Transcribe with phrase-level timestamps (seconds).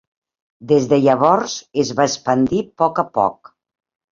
[0.71, 1.53] Des de llavors,
[1.83, 3.53] es va expandir poc a poc.